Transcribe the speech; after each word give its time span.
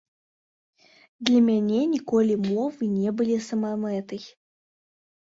Для 1.29 1.41
мяне 1.49 1.81
ніколі 1.95 2.37
мовы 2.45 2.83
не 2.93 3.09
былі 3.19 3.35
самамэтай. 3.49 4.21